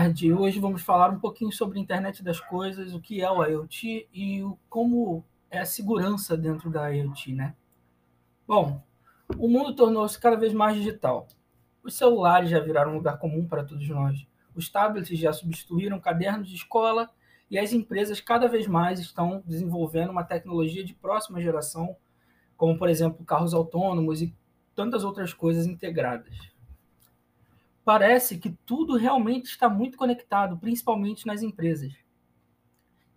[0.00, 0.32] Tarde.
[0.32, 4.08] Hoje vamos falar um pouquinho sobre a internet das coisas, o que é o IoT
[4.14, 7.54] e como é a segurança dentro da IoT, né?
[8.48, 8.82] Bom,
[9.36, 11.28] o mundo tornou-se cada vez mais digital.
[11.84, 14.26] Os celulares já viraram um lugar comum para todos nós.
[14.54, 17.10] Os tablets já substituíram cadernos de escola
[17.50, 21.94] e as empresas cada vez mais estão desenvolvendo uma tecnologia de próxima geração,
[22.56, 24.34] como por exemplo carros autônomos e
[24.74, 26.49] tantas outras coisas integradas
[27.90, 31.92] parece que tudo realmente está muito conectado, principalmente nas empresas.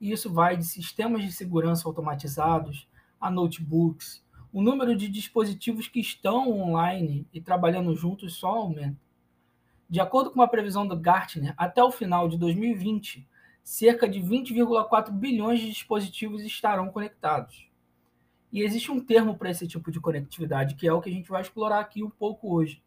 [0.00, 2.88] E isso vai de sistemas de segurança automatizados
[3.20, 4.24] a notebooks.
[4.50, 8.96] O número de dispositivos que estão online e trabalhando juntos só aumenta.
[9.90, 13.28] De acordo com uma previsão do Gartner, até o final de 2020,
[13.62, 17.68] cerca de 20,4 bilhões de dispositivos estarão conectados.
[18.50, 21.28] E existe um termo para esse tipo de conectividade, que é o que a gente
[21.28, 22.82] vai explorar aqui um pouco hoje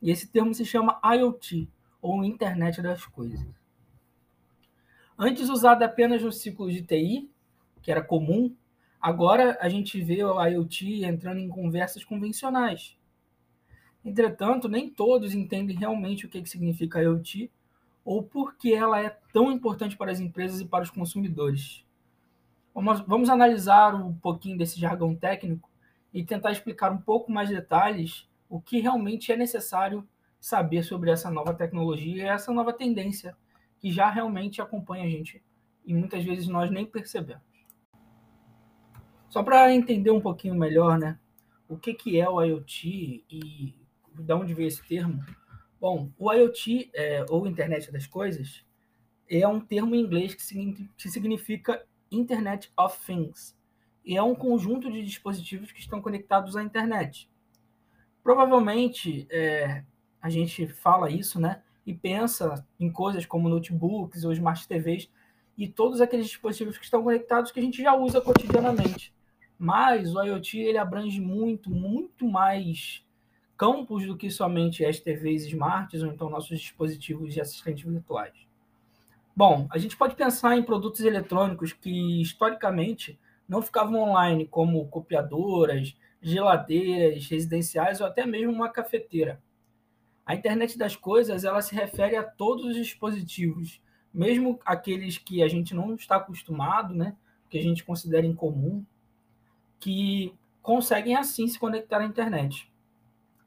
[0.00, 1.68] e esse termo se chama IoT,
[2.00, 3.46] ou Internet das Coisas.
[5.18, 7.30] Antes usado apenas no ciclo de TI,
[7.82, 8.54] que era comum,
[9.00, 12.96] agora a gente vê o IoT entrando em conversas convencionais.
[14.04, 17.50] Entretanto, nem todos entendem realmente o que significa IoT
[18.04, 21.84] ou por que ela é tão importante para as empresas e para os consumidores.
[22.72, 25.68] Vamos, vamos analisar um pouquinho desse jargão técnico
[26.14, 30.06] e tentar explicar um pouco mais detalhes o que realmente é necessário
[30.40, 33.36] saber sobre essa nova tecnologia e essa nova tendência
[33.78, 35.42] que já realmente acompanha a gente
[35.84, 37.42] e muitas vezes nós nem percebemos.
[39.28, 41.18] Só para entender um pouquinho melhor, né,
[41.68, 43.74] o que, que é o IoT e
[44.14, 45.22] de onde veio esse termo?
[45.80, 48.64] Bom, o IoT, é, ou Internet das Coisas,
[49.28, 53.56] é um termo em inglês que, significa Internet of Things,
[54.04, 57.28] e é um conjunto de dispositivos que estão conectados à internet.
[58.26, 59.84] Provavelmente é,
[60.20, 61.62] a gente fala isso, né?
[61.86, 65.08] E pensa em coisas como notebooks ou smart TVs
[65.56, 69.14] e todos aqueles dispositivos que estão conectados que a gente já usa cotidianamente.
[69.56, 73.00] Mas o IoT ele abrange muito, muito mais
[73.56, 78.34] campos do que somente as TVs smarts ou então nossos dispositivos de assistentes virtuais.
[79.36, 83.16] Bom, a gente pode pensar em produtos eletrônicos que historicamente
[83.48, 85.94] não ficavam online, como copiadoras,
[86.26, 89.40] geladeiras residenciais ou até mesmo uma cafeteira.
[90.24, 93.80] A internet das coisas ela se refere a todos os dispositivos,
[94.12, 97.14] mesmo aqueles que a gente não está acostumado, né,
[97.48, 98.84] que a gente considera incomum,
[99.78, 102.72] que conseguem assim se conectar à internet.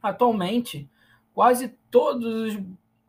[0.01, 0.89] Atualmente,
[1.33, 2.63] quase todos os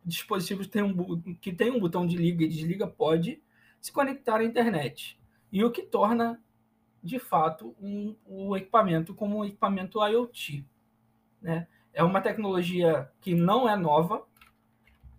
[0.04, 3.40] dispositivos têm um, que têm um botão de liga e desliga pode
[3.80, 5.16] se conectar à internet.
[5.52, 6.42] E o que torna
[7.02, 10.64] de fato, um, o equipamento como um equipamento IoT.
[11.40, 11.66] Né?
[11.92, 14.24] É uma tecnologia que não é nova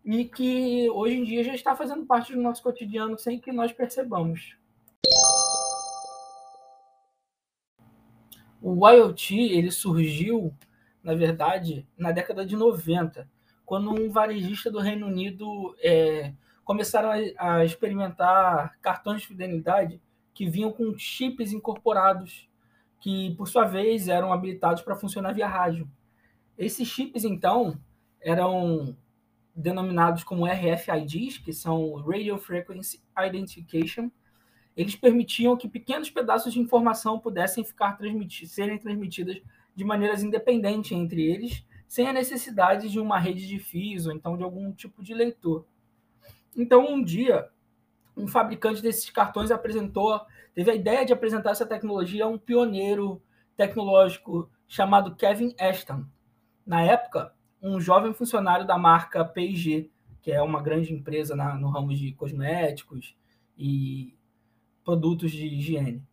[0.06, 3.72] e que hoje em dia já está fazendo parte do nosso cotidiano sem que nós
[3.72, 4.56] percebamos.
[8.62, 10.56] O IoT ele surgiu,
[11.04, 13.28] na verdade, na década de 90,
[13.66, 16.34] quando um varejista do Reino Unido é,
[16.64, 20.00] começaram a, a experimentar cartões de fidelidade
[20.34, 22.50] que vinham com chips incorporados,
[23.00, 25.90] que por sua vez eram habilitados para funcionar via rádio.
[26.58, 27.80] Esses chips, então,
[28.20, 28.96] eram
[29.56, 34.10] denominados como RFIDs, que são Radio Frequency Identification.
[34.76, 39.42] Eles permitiam que pequenos pedaços de informação pudessem ficar transmiti serem transmitidas
[39.76, 44.38] de maneiras independentes entre eles, sem a necessidade de uma rede de fios ou então
[44.38, 45.66] de algum tipo de leitor.
[46.56, 47.50] Então, um dia,
[48.16, 50.20] um fabricante desses cartões apresentou,
[50.54, 53.22] teve a ideia de apresentar essa tecnologia a um pioneiro
[53.56, 56.06] tecnológico chamado Kevin Ashton.
[56.66, 59.90] Na época, um jovem funcionário da marca P&G,
[60.22, 63.16] que é uma grande empresa na, no ramo de cosméticos
[63.58, 64.16] e
[64.84, 66.04] produtos de higiene.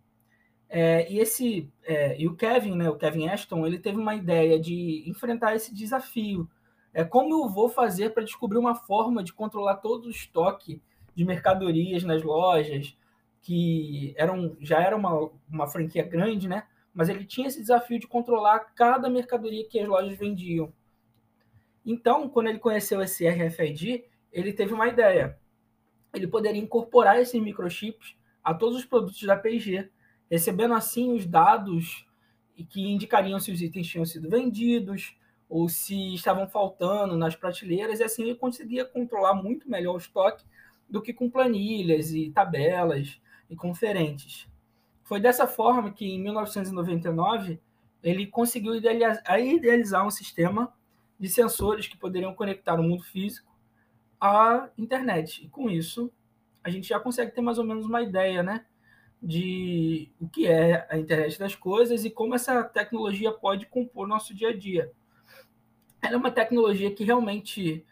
[0.68, 4.60] É, e esse é, e o Kevin, né, o Kevin Ashton, ele teve uma ideia
[4.60, 6.48] de enfrentar esse desafio.
[6.92, 10.82] É como eu vou fazer para descobrir uma forma de controlar todo o estoque
[11.18, 12.96] de mercadorias nas lojas,
[13.42, 16.62] que eram, já era uma, uma franquia grande, né?
[16.94, 20.72] Mas ele tinha esse desafio de controlar cada mercadoria que as lojas vendiam.
[21.84, 25.36] Então, quando ele conheceu esse RFID, ele teve uma ideia.
[26.14, 29.90] Ele poderia incorporar esses microchips a todos os produtos da P&G,
[30.30, 32.06] recebendo assim os dados
[32.68, 35.18] que indicariam se os itens tinham sido vendidos
[35.48, 40.44] ou se estavam faltando nas prateleiras, e assim ele conseguia controlar muito melhor o estoque
[40.88, 44.49] do que com planilhas e tabelas e conferentes.
[45.05, 47.61] Foi dessa forma que, em 1999,
[48.02, 50.73] ele conseguiu idealizar um sistema
[51.19, 53.49] de sensores que poderiam conectar o mundo físico
[54.20, 55.44] a internet.
[55.44, 56.12] E com isso,
[56.62, 58.64] a gente já consegue ter mais ou menos uma ideia, né?
[59.20, 64.35] De o que é a internet das coisas e como essa tecnologia pode compor nosso
[64.35, 64.93] dia a dia.
[66.00, 67.85] Ela é uma tecnologia que realmente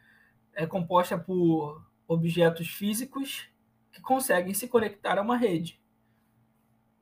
[0.54, 3.48] é composta por objetos físicos
[3.92, 5.80] que conseguem se conectar a uma rede.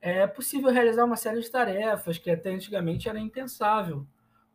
[0.01, 4.05] É possível realizar uma série de tarefas que até antigamente era impensável,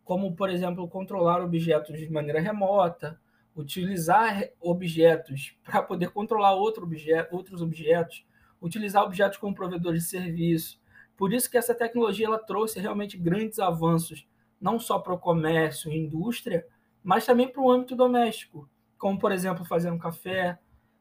[0.05, 3.21] como, por exemplo, controlar objetos de maneira remota,
[3.55, 8.25] utilizar objetos para poder controlar outro objeto, outros objetos,
[8.61, 10.81] utilizar objetos como provedores de serviço.
[11.17, 14.27] Por isso que essa tecnologia ela trouxe realmente grandes avanços,
[14.61, 16.67] não só para o comércio e indústria,
[17.03, 18.69] mas também para o âmbito doméstico,
[19.01, 20.59] como, por exemplo, fazer um café,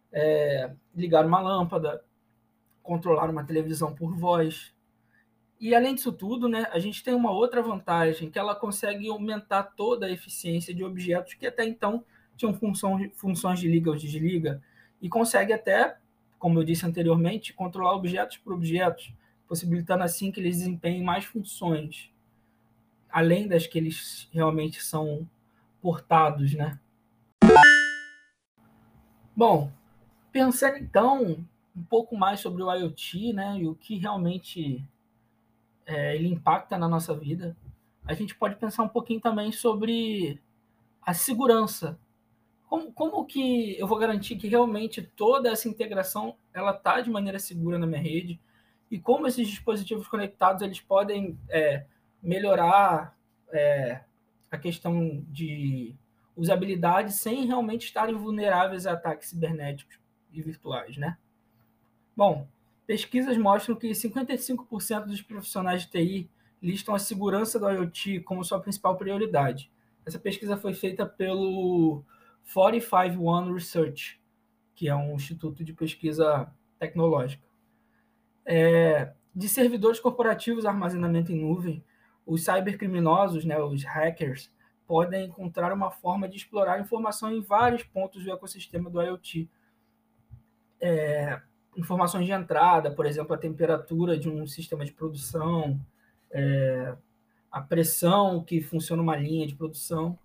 [0.09, 2.01] é, ligar uma lâmpada,
[2.81, 4.73] controlar uma televisão por voz.
[5.59, 9.63] E além disso tudo, né, a gente tem uma outra vantagem, que ela consegue aumentar
[9.63, 12.05] toda a eficiência de objetos que até então
[12.37, 14.63] tinham função, funções de liga ou desliga,
[15.01, 15.97] e consegue até,
[16.39, 19.13] como eu disse anteriormente, controlar objetos por objetos,
[19.45, 22.09] possibilitando assim que eles desempenhem mais funções,
[23.11, 25.27] além das que eles realmente são
[25.81, 26.79] portados, né?
[29.39, 29.71] Bom,
[30.33, 34.85] pensando então um pouco mais sobre o IoT, né, e o que realmente
[35.85, 37.55] é, ele impacta na nossa vida,
[38.05, 40.41] a gente pode pensar um pouquinho também sobre
[41.01, 41.97] a segurança.
[42.67, 47.39] Como, como que eu vou garantir que realmente toda essa integração ela está de maneira
[47.39, 48.37] segura na minha rede?
[48.91, 51.85] E como esses dispositivos conectados eles podem é,
[52.21, 53.17] melhorar
[53.53, 54.01] é,
[54.51, 55.95] a questão de
[56.39, 59.99] usabilidade sem realmente estarem vulneráveis a ataques cibernéticos
[60.31, 61.17] e virtuais, né?
[62.15, 62.47] Bom,
[62.87, 66.29] pesquisas mostram que 55% dos profissionais de TI
[66.61, 69.69] listam a segurança do IoT como sua principal prioridade.
[70.05, 72.03] Essa pesquisa foi feita pelo
[72.53, 74.19] 451 Research,
[74.75, 76.49] que é um instituto de pesquisa
[76.79, 77.43] tecnológica.
[78.45, 81.83] É, de servidores corporativos armazenamento em nuvem,
[82.25, 84.51] os cybercriminosos, né, os hackers,
[84.89, 89.47] podem encontrar uma forma de explorar informação em vários pontos do ecossistema do IoT.
[90.81, 91.39] É,
[91.77, 95.79] informações de entrada, por exemplo, a temperatura de um sistema de produção,
[96.31, 96.97] é,
[97.51, 100.17] a pressão que funciona uma linha de produção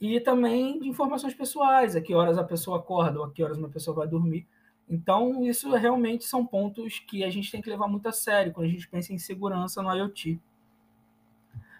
[0.00, 3.58] e também de informações pessoais, a que horas a pessoa acorda, ou a que horas
[3.58, 4.46] uma pessoa vai dormir.
[4.88, 8.66] Então, isso realmente são pontos que a gente tem que levar muito a sério quando
[8.66, 10.40] a gente pensa em segurança no IoT.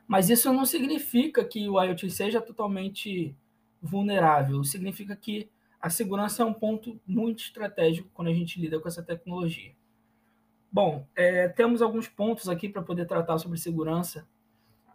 [0.06, 3.35] Mas isso não significa que o IoT seja totalmente
[3.81, 5.49] vulnerável, significa que
[5.81, 9.73] a segurança é um ponto muito estratégico quando a gente lida com essa tecnologia.
[10.73, 14.27] Bom, é, temos alguns pontos aqui para poder tratar sobre segurança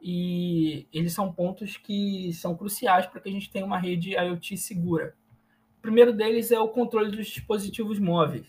[0.02, 4.58] e eles são pontos que são cruciais para que a gente tenha uma rede IoT
[4.58, 5.16] segura.
[5.78, 8.48] O primeiro deles é o controle dos dispositivos móveis.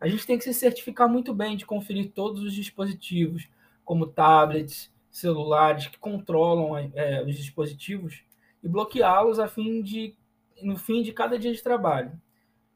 [0.00, 3.48] A gente tem que se certificar muito bem de conferir todos os dispositivos,
[3.84, 8.24] como tablets, celulares, que controlam é, os dispositivos
[8.62, 10.16] e bloqueá-los a fim de,
[10.62, 12.20] no fim de cada dia de trabalho.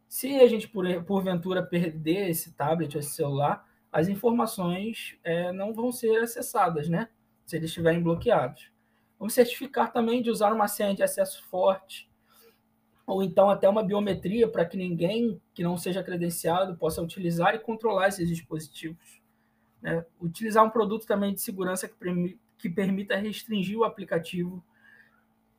[0.09, 5.73] Se a gente, por, porventura, perder esse tablet ou esse celular, as informações é, não
[5.73, 7.09] vão ser acessadas, né?
[7.45, 8.71] se eles estiverem bloqueados.
[9.19, 12.11] Vamos certificar também de usar uma senha de acesso forte,
[13.07, 17.59] ou então até uma biometria para que ninguém que não seja credenciado possa utilizar e
[17.59, 19.22] controlar esses dispositivos.
[19.83, 20.05] Né?
[20.21, 24.65] Utilizar um produto também de segurança que, que permita restringir o aplicativo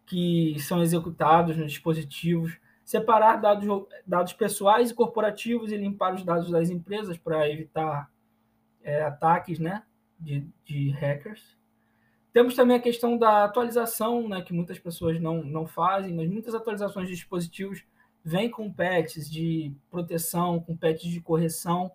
[0.05, 3.67] que são executados nos dispositivos, separar dados,
[4.05, 8.09] dados pessoais e corporativos e limpar os dados das empresas para evitar
[8.81, 9.83] é, ataques né,
[10.19, 11.57] de, de hackers.
[12.33, 16.55] Temos também a questão da atualização, né, que muitas pessoas não, não fazem, mas muitas
[16.55, 17.85] atualizações de dispositivos
[18.25, 21.91] vêm com patches de proteção, com patches de correção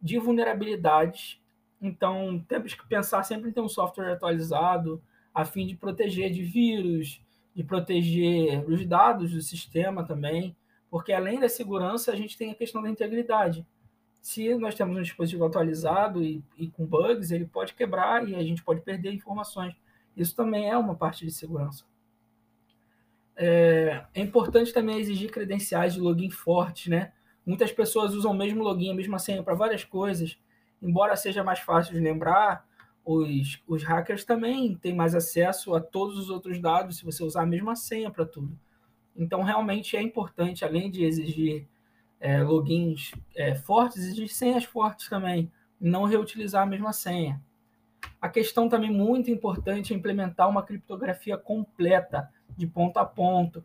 [0.00, 1.40] de vulnerabilidades.
[1.80, 5.02] Então, temos que pensar sempre em ter um software atualizado
[5.34, 7.22] a fim de proteger de vírus,
[7.54, 10.56] de proteger os dados do sistema também,
[10.90, 13.66] porque além da segurança, a gente tem a questão da integridade
[14.26, 18.42] se nós temos um dispositivo atualizado e, e, com bugs, ele pode quebrar e a
[18.42, 19.72] gente pode perder informações.
[20.16, 21.84] Isso também é uma parte de segurança.
[23.36, 27.12] É, é importante também exigir credenciais de login fortes, né?
[27.46, 30.36] Muitas pessoas usam o mesmo login, a mesma senha para várias coisas.
[30.82, 32.66] Embora seja mais fácil de lembrar,
[33.04, 37.42] os, os hackers também têm mais acesso a todos os outros dados se você usar
[37.42, 38.58] a mesma senha para tudo.
[39.16, 41.66] Então, realmente é importante, além de exigir
[42.20, 47.40] é, logins é, fortes e de senhas fortes também, não reutilizar a mesma senha.
[48.20, 53.64] A questão também muito importante é implementar uma criptografia completa, de ponto a ponto.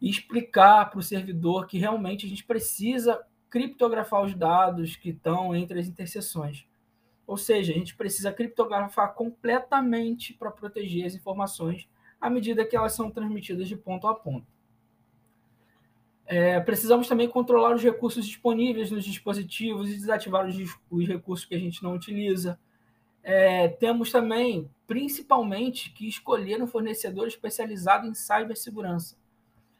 [0.00, 5.54] e explicar para o servidor que realmente a gente precisa criptografar os dados que estão
[5.54, 6.64] entre as interseções.
[7.26, 11.88] Ou seja, a gente precisa criptografar completamente para proteger as informações
[12.20, 14.46] à medida que elas são transmitidas de ponto a ponto.
[16.26, 20.56] É, precisamos também controlar os recursos disponíveis nos dispositivos e desativar os,
[20.88, 22.58] os recursos que a gente não utiliza.
[23.22, 29.16] É, temos também, principalmente, que escolher um fornecedor especializado em cibersegurança.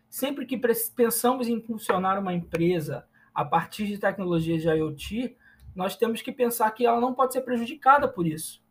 [0.09, 0.61] Sempre que
[0.97, 5.37] pensamos em impulsionar uma empresa a partir de tecnologias de IoT,
[5.75, 8.63] nós temos que pensar que ela não pode ser prejudicada por isso.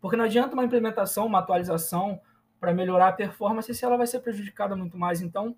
[0.00, 2.20] Porque não adianta uma implementação, uma atualização
[2.60, 5.20] para melhorar a performance se ela vai ser prejudicada muito mais.
[5.20, 5.56] Então,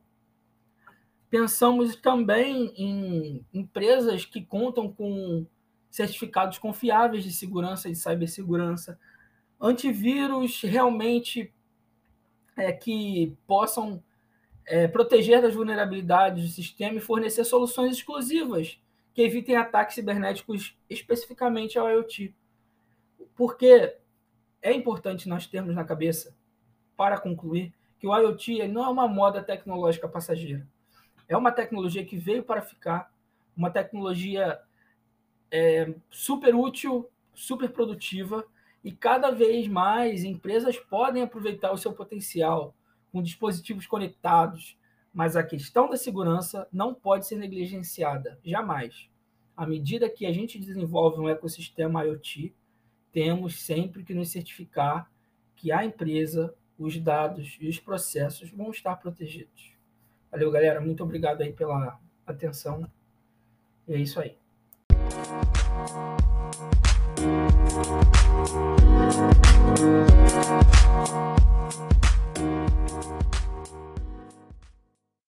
[1.29, 5.47] pensamos também em empresas que contam com
[5.91, 8.99] certificados confiáveis de segurança e cibersegurança,
[9.61, 11.53] antivírus realmente
[12.57, 14.03] é, que possam
[14.67, 18.81] é, proteger das vulnerabilidades do sistema e fornecer soluções exclusivas
[19.13, 22.35] que evitem ataques cibernéticos especificamente ao IoT.
[23.37, 23.97] Porque
[24.61, 26.37] é importante nós termos na cabeça,
[26.97, 30.67] para concluir, que o IoT não é uma moda tecnológica passageira.
[31.29, 33.13] É uma tecnologia que veio para ficar,
[33.57, 34.61] uma tecnologia
[35.51, 38.45] é, super útil, super produtiva,
[38.83, 42.75] e cada vez mais empresas podem aproveitar o seu potencial
[43.15, 44.77] com dispositivos conectados,
[45.13, 49.09] mas a questão da segurança não pode ser negligenciada, jamais.
[49.57, 52.53] À medida que a gente desenvolve um ecossistema IoT,
[53.13, 55.09] temos sempre que nos certificar
[55.55, 59.73] que a empresa, os dados e os processos vão estar protegidos.
[60.29, 60.81] Valeu, galera.
[60.81, 62.91] Muito obrigado aí pela atenção.
[63.87, 64.37] E é isso aí.